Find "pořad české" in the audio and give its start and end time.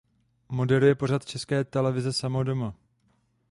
0.95-1.63